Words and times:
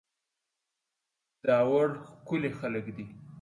داوړ 1.45 1.89
ښکلي 2.11 2.51
خلک 2.59 2.85
دي 2.95 3.05